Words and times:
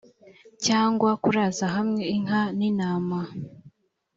cyangwa 0.65 1.09
kuraza 1.23 1.65
hamwe 1.75 2.01
inka 2.15 2.41
n 2.57 2.59
intama 2.69 3.19